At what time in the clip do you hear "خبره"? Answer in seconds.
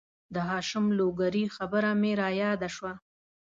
1.55-1.91